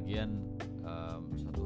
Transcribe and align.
bagian 0.00 0.32
um, 0.80 1.28
satu 1.36 1.59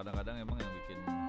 kadang-kadang 0.00 0.40
emang 0.40 0.56
yang 0.56 0.72
bikin 0.80 1.19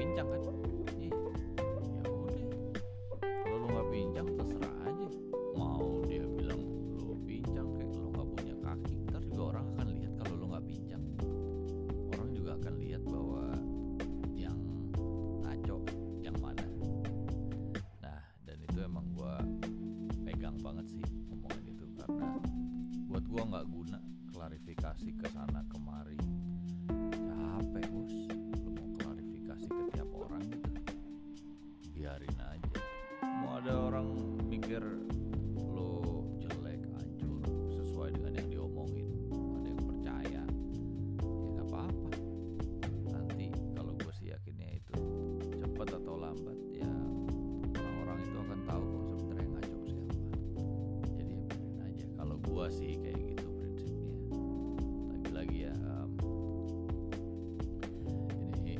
pincang 0.00 0.28
kan? 0.32 0.40
Ih 0.96 1.12
ya 1.12 1.16
udah. 1.20 2.08
Kalau 3.20 3.56
lu 3.60 3.66
nggak 3.68 3.88
pincang 3.92 4.28
terserah 4.32 4.76
aja. 4.88 5.08
Mau 5.52 6.00
dia 6.08 6.24
bilang 6.24 6.60
lu 6.96 7.20
pincang 7.28 7.68
kayak 7.76 7.92
lu 8.00 8.08
nggak 8.08 8.28
punya 8.32 8.54
kaki 8.64 8.96
ntar 9.12 9.20
juga 9.28 9.42
orang 9.52 9.66
akan 9.76 9.86
lihat 9.92 10.12
kalau 10.24 10.34
lu 10.40 10.46
nggak 10.56 10.64
pincang. 10.64 11.04
Orang 12.16 12.28
juga 12.32 12.50
akan 12.56 12.74
lihat 12.80 13.02
bahwa 13.04 13.44
yang 14.32 14.58
ngaco 15.44 15.78
yang 16.24 16.36
mana. 16.40 16.64
Nah 18.00 18.24
dan 18.48 18.56
itu 18.64 18.78
emang 18.80 19.04
gua 19.12 19.36
pegang 20.24 20.56
banget 20.64 20.96
sih 20.96 21.04
omongan 21.28 21.64
itu 21.68 21.84
karena 22.00 22.40
buat 23.04 23.24
gua 23.28 23.42
nggak 23.52 23.66
guna 23.68 24.00
klarifikasi 24.32 25.10
ke 25.12 25.28
sana 25.28 25.60
kemari. 25.68 26.29
gue 52.60 52.68
sih 52.76 52.92
kayak 53.00 53.16
gitu 53.16 53.48
prinsipnya. 53.56 54.12
Lagi 55.08 55.32
lagi 55.32 55.58
ya 55.64 55.72
um, 55.80 56.12
ini 58.60 58.76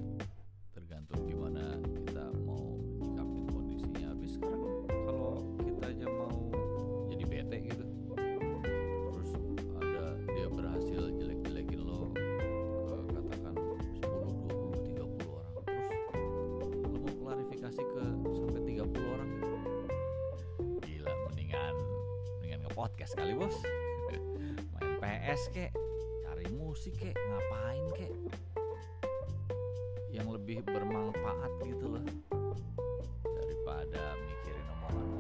tergantung 0.77 1.25
gimana 1.25 1.81
kita 2.05 2.29
mau 2.45 2.77
nyikapin 3.01 3.49
kondisinya. 3.49 4.13
Habis 4.13 4.37
sekarang 4.37 4.85
kalau 4.85 5.49
kita 5.65 5.97
aja 5.97 6.07
mau 6.13 6.53
jadi 7.09 7.25
bete 7.25 7.57
gitu 7.73 7.85
terus 8.21 9.33
ada 9.81 10.13
dia 10.29 10.49
berhasil 10.53 11.01
jelek-jelekin 11.17 11.81
lo 11.81 12.13
ke 12.13 12.97
katakan 13.17 13.57
10, 13.97 14.05
20, 14.05 14.93
30 14.93 15.25
orang 15.25 15.53
terus 16.69 16.85
lo 16.85 16.97
mau 17.01 17.15
klarifikasi 17.17 17.81
ke 17.81 18.05
sampai 18.29 18.61
30 18.61 18.93
orang 19.09 19.29
gitu. 19.41 19.70
podcast 22.81 23.13
kali 23.13 23.37
bos. 23.37 23.53
Main 24.09 24.97
PS 25.05 25.53
kek. 25.53 25.69
Cari 26.25 26.49
musik 26.49 26.97
kek. 26.97 27.13
Ngapain 27.13 27.85
kek? 27.93 28.09
Yang 30.09 30.41
lebih 30.41 30.65
bermanfaat 30.65 31.61
gitu 31.69 31.93
loh. 31.93 32.05
Daripada 33.21 34.17
mikirin 34.17 34.67
omongan 34.81 35.20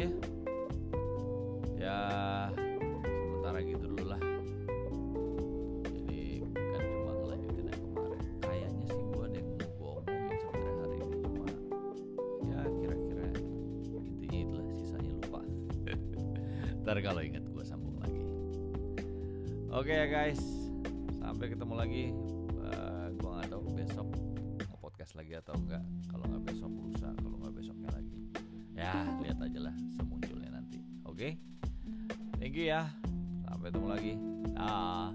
ya. 0.00 0.10
Ya 1.80 1.98
sementara 2.56 3.58
gitu 3.64 3.84
dulu 3.84 4.04
lah. 4.08 4.20
Jadi 5.84 6.44
kan 6.54 6.82
cuma 6.84 7.12
ngelanjutin 7.20 7.64
yang 7.68 7.82
kemarin. 7.84 8.20
Kayaknya 8.40 8.84
sih 8.88 9.02
gue 9.04 9.24
ada 9.24 9.36
yang 9.36 9.48
mau 9.48 9.68
gue 9.68 9.90
omongin 10.00 10.36
sebenarnya 10.40 10.74
hari 10.80 10.96
ini. 11.00 11.16
Cuma 11.24 11.46
ya 12.48 12.60
kira-kira 12.80 13.26
itu 13.80 13.96
itulah 14.28 14.66
sisanya 14.76 15.12
lupa. 15.20 15.40
Ntar 16.84 16.96
kalau 17.04 17.20
ingat 17.20 17.44
gue 17.44 17.64
sambung 17.64 17.96
lagi. 18.00 18.24
Oke 19.70 19.92
okay, 19.92 19.94
ya 20.04 20.06
guys. 20.08 20.40
Sampai 21.20 21.52
ketemu 21.52 21.74
lagi. 21.76 22.04
Eh, 22.60 22.72
uh, 22.72 23.06
gue 23.12 23.30
nggak 23.30 23.48
tahu 23.52 23.62
besok 23.76 24.08
podcast 24.80 25.16
lagi 25.16 25.32
atau 25.36 25.56
enggak 25.56 25.84
kalau 26.12 26.24
nggak 26.28 26.44
besok 26.52 26.70
lusa. 26.72 27.08
Kalau 27.20 27.36
nggak 27.40 27.54
besoknya 27.56 27.88
lagi. 27.92 28.20
Ya 28.76 28.96
lihat 29.30 29.46
aja 29.46 29.70
lah 29.70 29.74
semunculnya 29.94 30.50
nanti. 30.50 30.82
Oke? 31.06 31.14
Okay? 31.14 31.32
thank 32.42 32.58
you 32.58 32.66
ya. 32.66 32.90
Sampai 33.46 33.70
ketemu 33.70 33.86
lagi. 33.86 34.12
Dah. 34.58 35.14